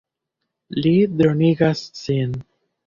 Li 0.79 0.95
dronigas 1.21 1.87
sin. 2.03 2.39